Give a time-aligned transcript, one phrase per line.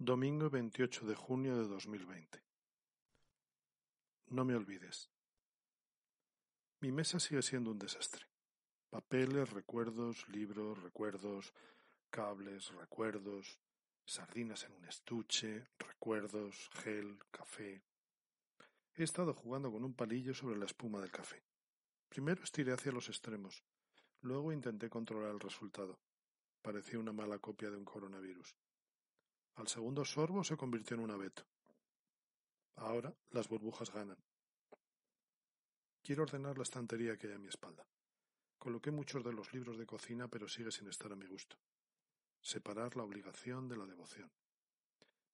[0.00, 2.40] Domingo 28 de junio de 2020.
[4.28, 5.10] No me olvides.
[6.78, 8.24] Mi mesa sigue siendo un desastre.
[8.90, 11.52] Papeles, recuerdos, libros, recuerdos,
[12.10, 13.58] cables, recuerdos,
[14.04, 17.82] sardinas en un estuche, recuerdos, gel, café.
[18.94, 21.42] He estado jugando con un palillo sobre la espuma del café.
[22.08, 23.64] Primero estiré hacia los extremos,
[24.20, 25.98] luego intenté controlar el resultado.
[26.62, 28.54] Parecía una mala copia de un coronavirus.
[29.58, 31.44] Al segundo sorbo se convirtió en un abeto.
[32.76, 34.16] Ahora las burbujas ganan.
[36.00, 37.84] Quiero ordenar la estantería que hay a mi espalda.
[38.56, 41.56] Coloqué muchos de los libros de cocina, pero sigue sin estar a mi gusto.
[42.40, 44.30] Separar la obligación de la devoción.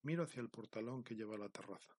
[0.03, 1.95] Miro hacia el portalón que lleva a la terraza.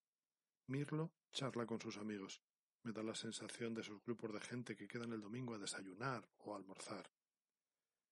[0.66, 2.42] Mirlo charla con sus amigos.
[2.82, 6.28] Me da la sensación de esos grupos de gente que quedan el domingo a desayunar
[6.40, 7.08] o a almorzar.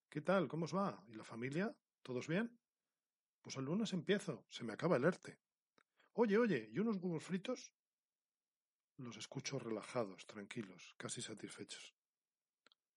[0.07, 0.47] ¿Qué tal?
[0.47, 1.03] ¿Cómo os va?
[1.07, 1.75] ¿Y la familia?
[2.03, 2.59] ¿Todos bien?
[3.43, 4.45] Pues el lunes empiezo.
[4.49, 5.37] Se me acaba el ERTE.
[6.13, 7.73] Oye, oye, ¿y unos huevos fritos?
[8.97, 11.93] Los escucho relajados, tranquilos, casi satisfechos.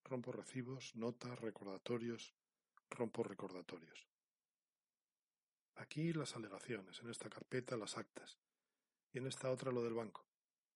[0.04, 2.32] Rompo recibos, notas, recordatorios,
[2.90, 4.06] rompo recordatorios.
[5.74, 8.38] Aquí las alegaciones, en esta carpeta las actas
[9.12, 10.28] y en esta otra lo del banco.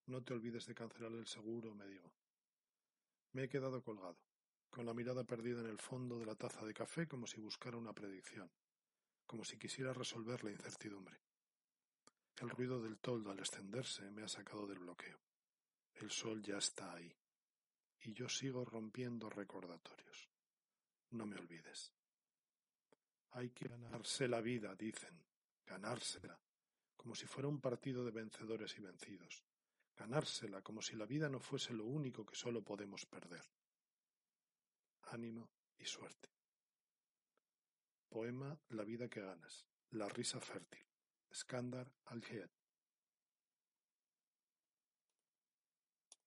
[0.05, 2.13] No te olvides de cancelar el seguro, me digo.
[3.31, 4.19] Me he quedado colgado,
[4.69, 7.77] con la mirada perdida en el fondo de la taza de café como si buscara
[7.77, 8.51] una predicción,
[9.31, 11.17] como si quisiera resolver la incertidumbre.
[12.41, 15.21] El ruido del toldo al extenderse me ha sacado del bloqueo.
[15.93, 17.15] El sol ya está ahí.
[18.01, 20.27] Y yo sigo rompiendo recordatorios.
[21.11, 21.93] No me olvides.
[23.29, 25.23] Hay que ganarse la vida, dicen.
[25.65, 26.37] Ganársela.
[26.97, 29.45] Como si fuera un partido de vencedores y vencidos.
[29.95, 33.49] Ganársela como si la vida no fuese lo único que solo podemos perder.
[35.03, 36.40] Ánimo y suerte.
[38.11, 39.65] Poema La vida que ganas.
[39.91, 40.85] La risa fértil.
[41.31, 42.60] Skandar al-Hed